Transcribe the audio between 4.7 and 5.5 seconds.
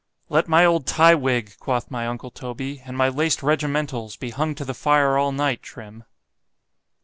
fire all